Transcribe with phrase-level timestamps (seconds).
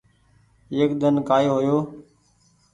[0.73, 1.77] ايڪ ۮن ڪآئي هو يو